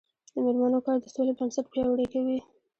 [0.33, 2.39] د میرمنو کار د سولې بنسټ پیاوړی کوي.